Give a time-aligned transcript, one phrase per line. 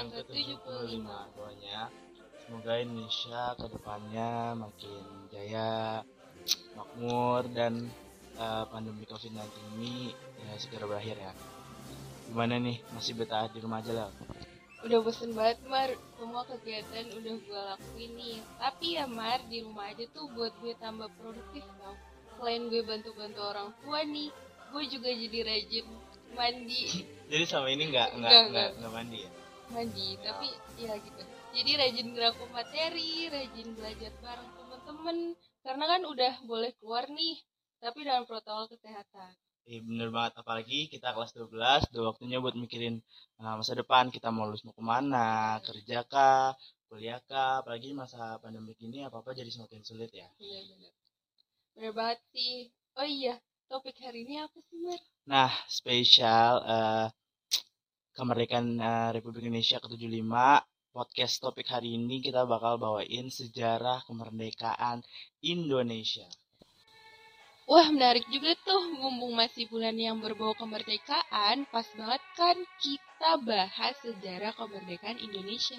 [0.00, 1.04] yang ke-75.
[1.36, 1.80] Doanya
[2.40, 6.00] semoga Indonesia ke depannya makin jaya,
[6.72, 7.84] makmur dan
[8.40, 9.44] uh, pandemi Covid-19
[9.76, 11.32] ini ya segera berakhir ya.
[12.32, 12.80] Gimana nih?
[12.96, 14.10] Masih betah di rumah aja lah?
[14.80, 19.92] Udah bosen banget Mar, semua kegiatan udah gue lakuin nih Tapi ya Mar, di rumah
[19.92, 21.92] aja tuh buat gue tambah produktif tau
[22.40, 24.32] Selain gue bantu-bantu orang tua nih,
[24.72, 25.84] gue juga jadi rajin
[26.32, 28.40] mandi Jadi sama ini nggak nggak
[28.80, 29.30] nggak mandi ya?
[29.70, 31.22] Mandi, tapi ya gitu
[31.54, 35.18] Jadi rajin ngerangkum materi, rajin belajar bareng temen-temen
[35.62, 37.38] Karena kan udah boleh keluar nih,
[37.78, 39.32] tapi dalam protokol kesehatan
[39.70, 42.98] Iya bener banget, apalagi kita kelas 12, udah waktunya buat mikirin
[43.38, 46.58] uh, masa depan, kita mau lulus mau ke mana, kerja kah,
[46.90, 50.26] kuliah kah, apalagi masa pandemi ini apa-apa jadi semakin sulit ya.
[50.42, 50.92] Iya bener.
[51.76, 52.74] Bener banget sih.
[52.98, 53.38] Oh iya,
[53.70, 55.00] topik hari ini apa sih, Mar?
[55.30, 57.06] Nah, spesial uh,
[58.14, 60.34] kemerdekaan uh, Republik Indonesia ke-75
[60.90, 65.06] podcast topik hari ini kita bakal bawain sejarah kemerdekaan
[65.42, 66.26] Indonesia.
[67.70, 73.94] Wah menarik juga tuh mumpung masih bulan yang berbau kemerdekaan Pas banget kan kita bahas
[74.02, 75.78] sejarah kemerdekaan Indonesia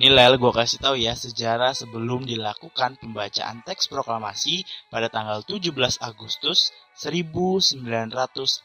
[0.00, 5.76] Nih Lel, gue kasih tahu ya sejarah sebelum dilakukan pembacaan teks proklamasi pada tanggal 17
[6.00, 8.64] Agustus 1945.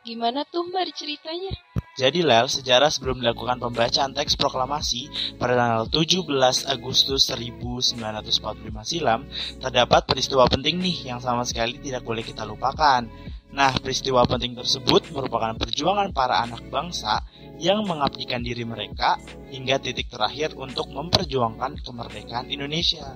[0.00, 1.52] Gimana tuh mbak ceritanya?
[1.94, 5.06] Jadi Lel, sejarah sebelum dilakukan pembacaan teks proklamasi
[5.38, 6.26] pada tanggal 17
[6.66, 8.34] Agustus 1945
[8.82, 9.22] silam,
[9.62, 13.06] terdapat peristiwa penting nih yang sama sekali tidak boleh kita lupakan.
[13.54, 17.22] Nah, peristiwa penting tersebut merupakan perjuangan para anak bangsa
[17.62, 19.14] yang mengabdikan diri mereka
[19.54, 23.14] hingga titik terakhir untuk memperjuangkan kemerdekaan Indonesia.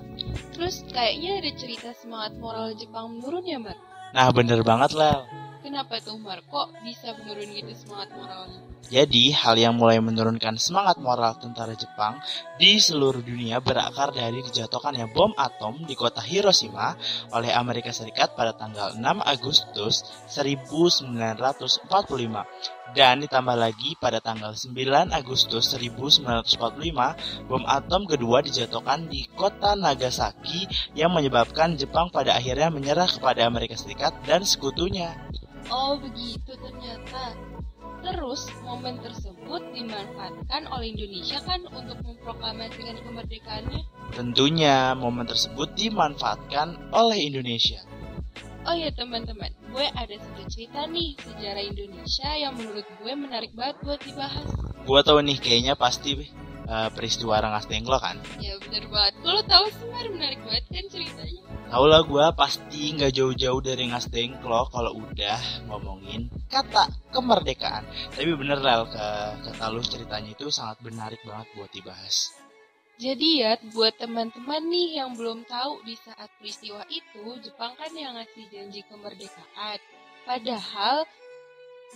[0.55, 3.77] Terus kayaknya ada cerita semangat moral Jepang menurun ya, Mbak?
[4.15, 5.48] Nah, bener banget, Lel.
[5.59, 6.39] Kenapa tuh Mar?
[6.47, 8.63] Kok bisa menurun gitu semangat moralnya?
[8.87, 12.15] Jadi, hal yang mulai menurunkan semangat moral tentara Jepang
[12.55, 16.95] di seluruh dunia berakar dari dijatuhkannya bom atom di kota Hiroshima
[17.35, 25.77] oleh Amerika Serikat pada tanggal 6 Agustus 1945 dan ditambah lagi pada tanggal 9 Agustus
[25.77, 30.65] 1945 bom atom kedua dijatuhkan di kota Nagasaki
[30.97, 35.13] yang menyebabkan Jepang pada akhirnya menyerah kepada Amerika Serikat dan sekutunya.
[35.67, 37.35] Oh begitu ternyata.
[37.99, 43.81] Terus momen tersebut dimanfaatkan oleh Indonesia kan untuk memproklamasikan kemerdekaannya?
[44.15, 47.83] Tentunya momen tersebut dimanfaatkan oleh Indonesia.
[48.67, 53.75] Oh ya teman-teman, gue ada satu cerita nih sejarah Indonesia yang menurut gue menarik banget
[53.83, 54.47] buat dibahas.
[54.83, 56.15] Gue tau nih kayaknya pasti
[56.69, 58.17] uh, peristiwa Rengas Dengklok kan?
[58.37, 59.13] Ya bener banget.
[59.25, 61.41] Kalau tahu sih menarik banget kan ceritanya.
[61.69, 67.83] Tau lah gue pasti nggak jauh-jauh dari Rengas Dengklok kalau udah ngomongin kata kemerdekaan.
[68.13, 69.07] Tapi bener lah ke
[69.49, 72.33] kata lu ceritanya itu sangat menarik banget buat dibahas.
[72.99, 78.11] Jadi ya buat teman-teman nih yang belum tahu di saat peristiwa itu Jepang kan yang
[78.19, 79.79] ngasih janji kemerdekaan.
[80.27, 81.07] Padahal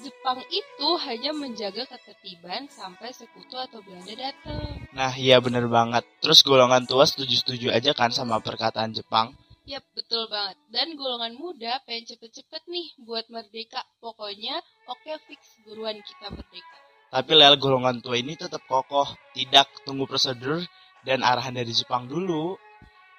[0.02, 4.82] Jepang itu hanya menjaga ketertiban sampai sekutu atau Belanda datang.
[4.90, 6.02] Nah iya bener banget.
[6.18, 9.38] Terus golongan tua setuju-setuju aja kan sama perkataan Jepang?
[9.64, 10.60] Yap, betul banget.
[10.74, 13.86] Dan golongan muda pengen cepet-cepet nih buat merdeka.
[14.04, 14.60] Pokoknya
[14.90, 16.78] oke okay, fix buruan kita merdeka.
[17.14, 19.08] Tapi lel golongan tua ini tetap kokoh.
[19.38, 20.66] Tidak tunggu prosedur
[21.06, 22.58] dan arahan dari Jepang dulu.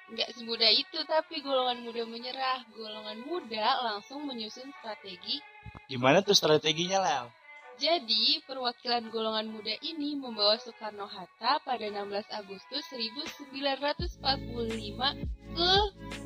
[0.05, 2.61] Nggak semudah itu, tapi golongan muda menyerah.
[2.77, 5.41] Golongan muda langsung menyusun strategi.
[5.85, 7.25] Gimana tuh strateginya, Lel?
[7.75, 14.15] Jadi, perwakilan golongan muda ini membawa Soekarno-Hatta pada 16 Agustus 1945
[15.55, 15.73] ke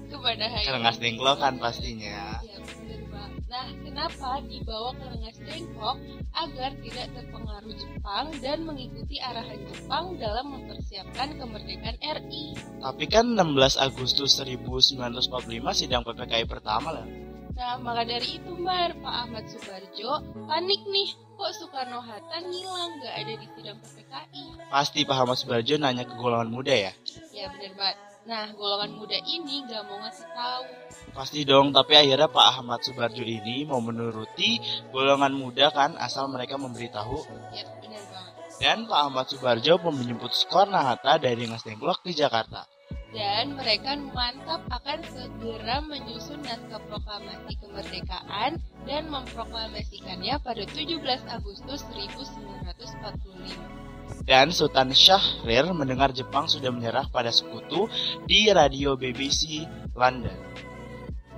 [0.10, 2.38] ke mana Ke Rengas Dengklok kan pastinya.
[2.46, 3.42] Ya, bener banget.
[3.50, 5.98] Nah, kenapa dibawa ke Rengas Dengklok
[6.38, 12.45] agar tidak terpengaruh Jepang dan mengikuti arahan Jepang dalam mempersiapkan kemerdekaan RI?
[12.78, 15.34] Tapi kan 16 Agustus 1945
[15.74, 17.29] sidang PPKI pertama lah.
[17.59, 21.11] Nah, maka dari itu, Mar, Pak Ahmad Subarjo panik nih.
[21.35, 24.44] Kok Soekarno-Hatta ngilang gak ada di sidang PPKI?
[24.71, 26.95] Pasti Pak Ahmad Subarjo nanya ke golongan muda ya?
[27.35, 28.00] Ya, bener banget.
[28.31, 30.63] Nah, golongan muda ini gak mau ngasih tahu.
[31.11, 34.63] Pasti dong, tapi akhirnya Pak Ahmad Subarjo ini mau menuruti
[34.95, 37.27] golongan muda kan asal mereka memberitahu.
[37.51, 38.33] Ya, benar banget.
[38.56, 42.79] Dan Pak Ahmad Subarjo pun menjemput Soekarno-Hatta dari Ngasdengklok ke Jakarta.
[43.09, 54.30] Dan mereka mantap akan segera menyusun naskah proklamasi kemerdekaan dan memproklamasikannya pada 17 Agustus 1945.
[54.30, 57.89] Dan Sultan Syahrir mendengar Jepang sudah menyerah pada sekutu
[58.30, 59.65] di radio BBC
[59.97, 60.38] London.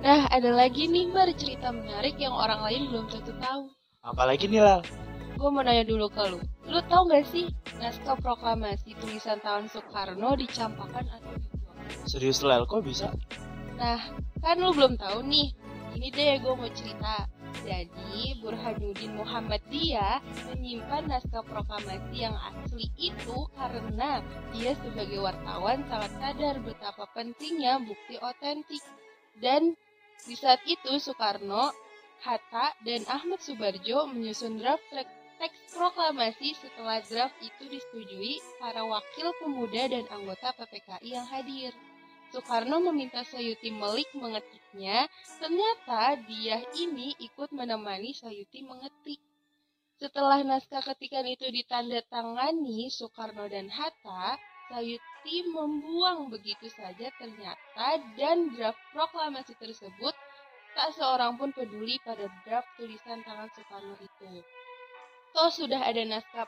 [0.02, 3.70] Nah, ada lagi nih Mar cerita menarik yang orang lain belum tentu tahu.
[4.02, 4.82] Apalagi nih Lal?
[5.42, 6.38] Gue mau nanya dulu ke lu.
[6.70, 7.50] Lu tau gak sih
[7.82, 11.82] naskah proklamasi tulisan tangan Soekarno dicampakkan atau dibuang?
[12.06, 13.10] Serius Lal, kok bisa?
[13.74, 13.98] Nah,
[14.38, 15.50] kan lu belum tahu nih.
[15.98, 17.26] Ini deh gue mau cerita.
[17.66, 20.22] Jadi, Burhanuddin Muhammadiyah
[20.54, 24.22] menyimpan naskah proklamasi yang asli itu karena
[24.54, 28.82] dia sebagai wartawan sangat sadar betapa pentingnya bukti otentik.
[29.42, 29.74] Dan
[30.22, 31.74] di saat itu Soekarno,
[32.22, 34.86] Hatta, dan Ahmad Subarjo menyusun draft
[35.42, 41.74] teks proklamasi setelah draft itu disetujui para wakil pemuda dan anggota PPKI yang hadir.
[42.30, 45.10] Soekarno meminta Sayuti Melik mengetiknya,
[45.42, 49.18] ternyata dia ini ikut menemani Sayuti mengetik.
[49.98, 54.38] Setelah naskah ketikan itu ditandatangani Soekarno dan Hatta,
[54.70, 60.14] Sayuti membuang begitu saja ternyata dan draft proklamasi tersebut
[60.72, 64.40] tak seorang pun peduli pada draft tulisan tangan Soekarno itu.
[65.32, 66.44] Toh sudah ada naskah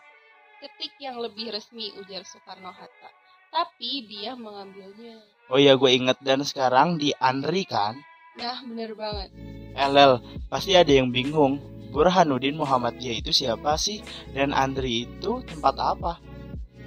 [0.60, 3.10] ketik yang lebih resmi ujar Soekarno-Hatta,
[3.48, 5.24] tapi dia mengambilnya.
[5.48, 7.96] Oh iya gue inget dan sekarang di Andri kan?
[8.36, 9.32] Nah bener banget.
[9.72, 10.20] LL,
[10.52, 11.60] pasti ada yang bingung.
[11.96, 14.04] Burhanuddin Muhammadiyah itu siapa sih?
[14.36, 16.20] Dan Andri itu tempat apa?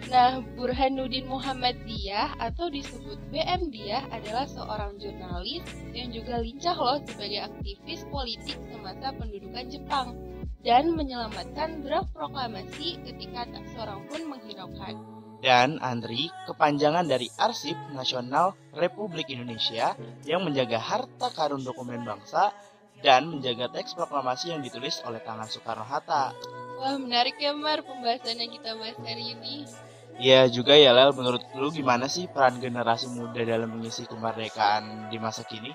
[0.06, 5.66] Nah, Burhanuddin Muhammadiyah atau disebut BM Dia adalah seorang jurnalis
[5.98, 10.27] yang juga lincah loh sebagai aktivis politik semasa pendudukan Jepang
[10.68, 15.00] dan menyelamatkan draft proklamasi ketika tak seorang pun menghiraukan
[15.40, 19.96] dan Andri kepanjangan dari Arsip Nasional Republik Indonesia
[20.28, 22.52] yang menjaga harta karun dokumen bangsa
[23.00, 26.34] dan menjaga teks proklamasi yang ditulis oleh tangan Soekarno-Hatta.
[26.82, 29.70] Wah menarik ya Mar pembahasan yang kita bahas hari ini.
[30.18, 35.22] Ya juga ya Lel, menurut lu gimana sih peran generasi muda dalam mengisi kemerdekaan di
[35.22, 35.70] masa kini?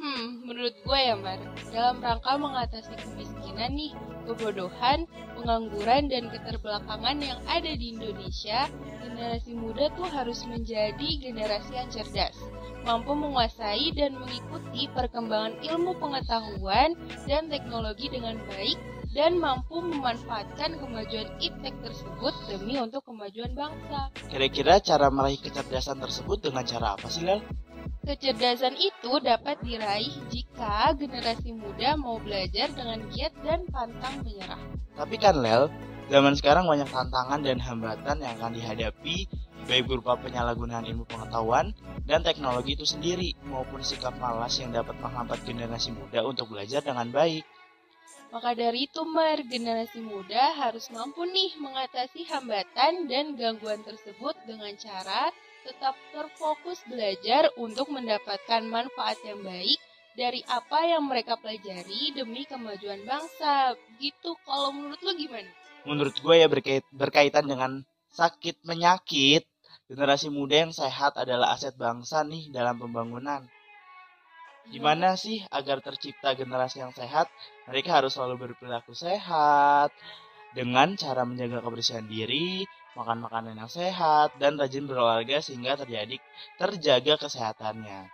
[0.00, 1.36] Hmm, menurut gue ya Mar,
[1.68, 3.92] dalam rangka mengatasi kemiskinan nih,
[4.24, 5.04] kebodohan,
[5.36, 8.64] pengangguran, dan keterbelakangan yang ada di Indonesia,
[9.04, 12.32] generasi muda tuh harus menjadi generasi yang cerdas,
[12.80, 16.96] mampu menguasai dan mengikuti perkembangan ilmu pengetahuan
[17.28, 18.80] dan teknologi dengan baik,
[19.12, 24.08] dan mampu memanfaatkan kemajuan iptek tersebut demi untuk kemajuan bangsa.
[24.32, 27.44] Kira-kira cara meraih kecerdasan tersebut dengan cara apa sih, Lel?
[28.00, 34.60] Kecerdasan itu dapat diraih jika generasi muda mau belajar dengan giat dan pantang menyerah.
[34.96, 35.68] Tapi kan Lel,
[36.08, 39.28] zaman sekarang banyak tantangan dan hambatan yang akan dihadapi
[39.68, 41.76] baik berupa penyalahgunaan ilmu pengetahuan
[42.08, 47.06] dan teknologi itu sendiri maupun sikap malas yang dapat menghambat generasi muda untuk belajar dengan
[47.12, 47.44] baik.
[48.30, 54.70] Maka dari itu, Mar, generasi muda harus mampu nih mengatasi hambatan dan gangguan tersebut dengan
[54.78, 55.34] cara
[55.66, 59.78] tetap terfokus belajar untuk mendapatkan manfaat yang baik
[60.18, 63.76] dari apa yang mereka pelajari demi kemajuan bangsa.
[64.00, 65.50] Gitu, kalau menurut lo gimana?
[65.86, 67.80] Menurut gue ya berkait, berkaitan dengan
[68.12, 69.46] sakit menyakit,
[69.88, 73.46] generasi muda yang sehat adalah aset bangsa nih dalam pembangunan.
[74.70, 77.26] Gimana sih agar tercipta generasi yang sehat?
[77.66, 79.90] Mereka harus selalu berperilaku sehat
[80.52, 82.66] dengan cara menjaga kebersihan diri,
[82.98, 86.16] makan makanan yang sehat, dan rajin berolahraga sehingga terjadi
[86.58, 88.10] terjaga kesehatannya.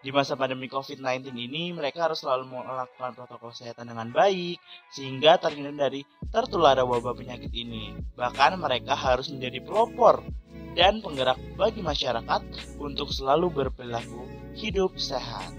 [0.00, 4.56] Di masa pandemi COVID-19 ini, mereka harus selalu melakukan protokol kesehatan dengan baik,
[4.88, 7.92] sehingga terhindar dari tertular wabah penyakit ini.
[8.16, 10.24] Bahkan mereka harus menjadi pelopor
[10.72, 12.40] dan penggerak bagi masyarakat
[12.80, 14.24] untuk selalu berperilaku
[14.56, 15.52] hidup sehat.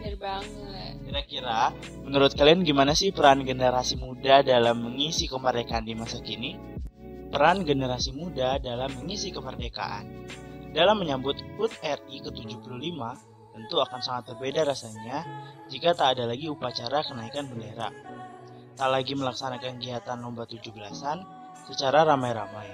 [0.00, 0.96] Bener banget.
[1.04, 6.79] Kira-kira, menurut kalian gimana sih peran generasi muda dalam mengisi kemerdekaan di masa kini?
[7.30, 10.26] Peran generasi muda dalam mengisi kemerdekaan.
[10.70, 12.98] Dalam menyambut HUT RI ke-75,
[13.54, 15.26] tentu akan sangat berbeda rasanya
[15.70, 17.90] jika tak ada lagi upacara kenaikan bendera.
[18.78, 21.18] Tak lagi melaksanakan kegiatan lomba 17-an
[21.70, 22.70] secara ramai-ramai.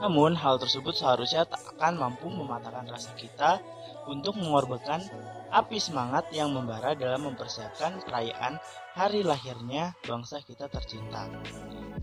[0.00, 3.60] Namun, hal tersebut seharusnya tak akan mampu mematahkan rasa kita
[4.08, 5.00] untuk mengorbankan
[5.54, 8.58] api semangat yang membara dalam mempersiapkan perayaan
[8.98, 11.30] hari lahirnya bangsa kita tercinta.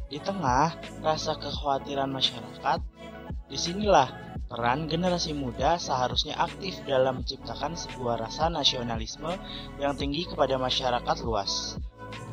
[0.08, 0.72] Di tengah
[1.03, 2.79] rasa kekhawatiran masyarakat,
[3.51, 4.08] di sinilah
[4.48, 9.36] peran generasi muda seharusnya aktif dalam menciptakan sebuah rasa nasionalisme
[9.84, 11.75] yang tinggi kepada masyarakat luas.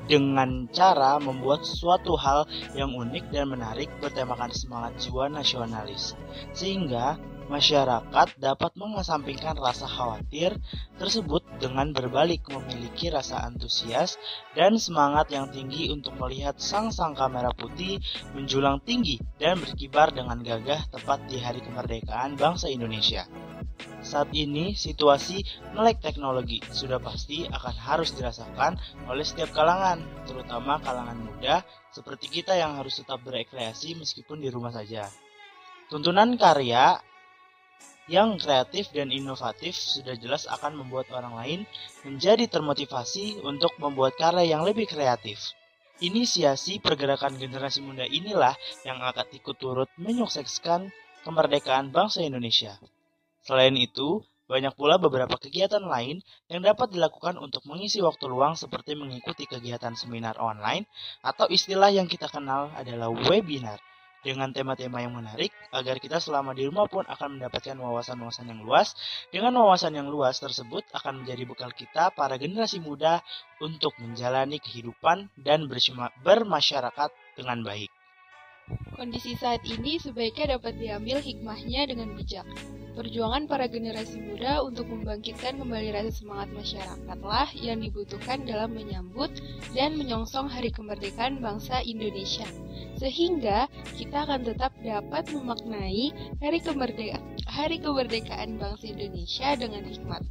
[0.09, 6.17] Dengan cara membuat sesuatu hal yang unik dan menarik bertemakan semangat jiwa nasionalis.
[6.57, 10.55] Sehingga masyarakat dapat mengesampingkan rasa khawatir
[11.01, 14.21] tersebut dengan berbalik memiliki rasa antusias
[14.53, 17.99] dan semangat yang tinggi untuk melihat sang-sang kamera putih
[18.37, 23.27] menjulang tinggi dan berkibar dengan gagah tepat di hari kemerdekaan bangsa Indonesia.
[23.99, 25.43] Saat ini, situasi
[25.75, 28.79] melek teknologi sudah pasti akan harus dirasakan
[29.11, 34.71] oleh setiap kalangan, terutama kalangan muda seperti kita yang harus tetap berekreasi meskipun di rumah
[34.71, 35.07] saja.
[35.91, 37.01] Tuntunan karya
[38.09, 41.61] yang kreatif dan inovatif sudah jelas akan membuat orang lain
[42.09, 45.53] menjadi termotivasi untuk membuat karya yang lebih kreatif.
[46.01, 48.57] Inisiasi pergerakan generasi muda inilah
[48.89, 50.89] yang akan ikut turut menyukseskan
[51.27, 52.81] kemerdekaan bangsa Indonesia.
[53.45, 58.97] Selain itu, banyak pula beberapa kegiatan lain yang dapat dilakukan untuk mengisi waktu luang seperti
[58.97, 60.89] mengikuti kegiatan seminar online
[61.21, 63.77] atau istilah yang kita kenal adalah webinar
[64.23, 68.95] dengan tema-tema yang menarik agar kita selama di rumah pun akan mendapatkan wawasan-wawasan yang luas.
[69.35, 73.21] Dengan wawasan yang luas tersebut akan menjadi bekal kita para generasi muda
[73.59, 75.67] untuk menjalani kehidupan dan
[76.23, 77.98] bermasyarakat dengan baik.
[78.99, 82.43] Kondisi saat ini sebaiknya dapat diambil hikmahnya dengan bijak.
[82.99, 89.31] Perjuangan para generasi muda untuk membangkitkan kembali rasa semangat masyarakatlah yang dibutuhkan dalam menyambut
[89.71, 92.51] dan menyongsong hari kemerdekaan bangsa Indonesia.
[92.99, 96.11] Sehingga kita akan tetap dapat memaknai
[96.43, 100.27] hari, kemerdeka hari kemerdekaan bangsa Indonesia dengan hikmat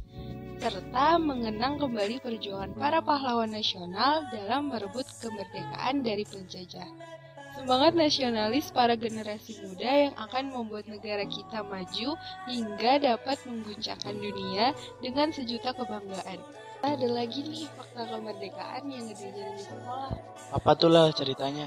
[0.60, 7.16] serta mengenang kembali perjuangan para pahlawan nasional dalam merebut kemerdekaan dari penjajah.
[7.58, 12.14] Semangat nasionalis para generasi muda yang akan membuat negara kita maju
[12.46, 14.70] hingga dapat mengguncangkan dunia
[15.02, 16.38] dengan sejuta kebanggaan.
[16.86, 20.14] Ada lagi nih fakta kemerdekaan yang diajarin di sekolah.
[20.54, 21.66] Apa tuh lah ceritanya?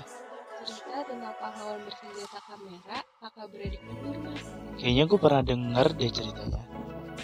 [0.63, 4.15] Cerita tentang pahlawan bersenjata kamera, kakak beradik mundur.
[4.79, 6.70] Kayaknya gue pernah denger deh ceritanya.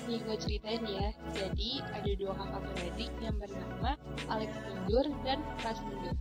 [0.06, 3.98] Nih gue ceritain ya, jadi ada dua kakak beradik yang bernama
[4.30, 6.14] Alex Mundur dan Pras Mundur.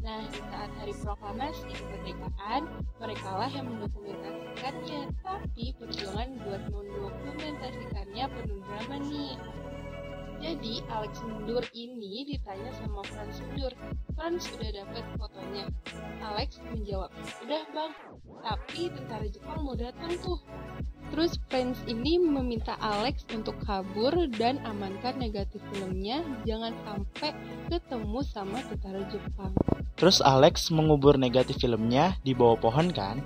[0.00, 2.62] Nah, di saat hari proklamasi kemerdekaan,
[2.98, 9.36] mereka lah yang mendokumentasikannya, tapi perjuangan buat mendokumentasikannya penuh drama nih.
[10.40, 13.76] Jadi, Alex Mundur ini ditanya sama Franz Mundur.
[14.16, 15.68] Franz udah dapet fotonya.
[16.24, 17.12] Alex menjawab,
[17.44, 17.92] udah bang,
[18.40, 20.40] tapi tentara Jepang mau datang tuh.
[21.10, 27.34] Terus Franz ini meminta Alex untuk kabur dan amankan negatif filmnya, jangan sampai
[27.66, 29.50] ketemu sama tentara Jepang.
[29.98, 33.18] Terus Alex mengubur negatif filmnya di bawah pohon kan?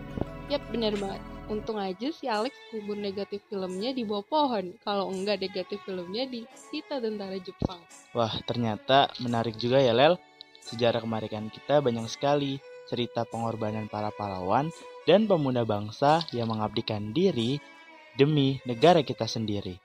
[0.48, 1.20] Yap, bener banget.
[1.44, 4.72] Untung aja si Alex kubur negatif filmnya di bawah pohon.
[4.80, 7.84] Kalau enggak negatif filmnya di kita tentara Jepang.
[8.16, 10.16] Wah, ternyata menarik juga ya Lel.
[10.64, 12.56] Sejarah kemerdekaan kita banyak sekali
[12.88, 14.72] cerita pengorbanan para pahlawan
[15.04, 17.60] dan pemuda bangsa yang mengabdikan diri
[18.14, 19.78] demi negara kita sendiri.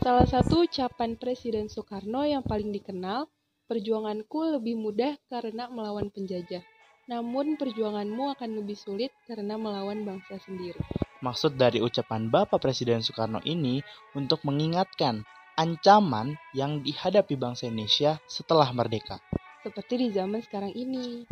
[0.00, 3.28] Salah satu ucapan Presiden Soekarno yang paling dikenal
[3.70, 6.58] Perjuanganku lebih mudah karena melawan penjajah,
[7.06, 10.74] namun perjuanganmu akan lebih sulit karena melawan bangsa sendiri.
[11.22, 13.78] Maksud dari ucapan Bapak Presiden Soekarno ini
[14.18, 15.22] untuk mengingatkan
[15.54, 19.22] ancaman yang dihadapi bangsa Indonesia setelah merdeka.
[19.62, 21.30] Seperti di zaman sekarang ini.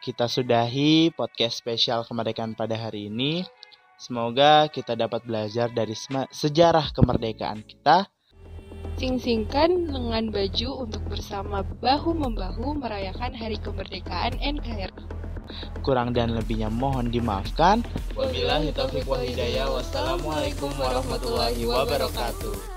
[0.00, 3.44] Kita sudahi podcast spesial kemerdekaan pada hari ini.
[3.96, 5.94] Semoga kita dapat belajar dari
[6.30, 8.10] sejarah kemerdekaan kita
[8.94, 14.94] Sing-singkan lengan baju untuk bersama bahu-membahu merayakan Hari Kemerdekaan NKRI.
[15.82, 17.82] Kurang dan lebihnya mohon dimaafkan.
[18.14, 19.66] Wabillahi taufiq wal hidayah.
[19.66, 22.73] Wassalamualaikum warahmatullahi wabarakatuh.